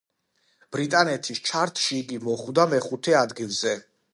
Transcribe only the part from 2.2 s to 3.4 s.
მოხვდა მეხუთე